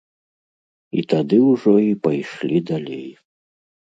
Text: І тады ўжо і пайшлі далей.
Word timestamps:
І 1.01 1.03
тады 1.13 1.37
ўжо 1.49 1.73
і 1.83 1.93
пайшлі 2.07 2.65
далей. 2.71 3.09